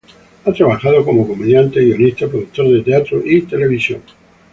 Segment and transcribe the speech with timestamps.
[0.45, 4.01] Ha trabajado como comediante, guionista, productor de teatro y televisión.